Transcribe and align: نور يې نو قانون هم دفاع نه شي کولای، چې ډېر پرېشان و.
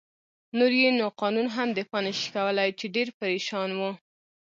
نور 0.57 0.71
يې 0.81 0.89
نو 0.99 1.05
قانون 1.21 1.47
هم 1.55 1.67
دفاع 1.79 1.99
نه 2.07 2.13
شي 2.19 2.27
کولای، 2.35 2.69
چې 2.79 2.85
ډېر 2.95 3.07
پرېشان 3.19 3.69
و. 3.79 3.81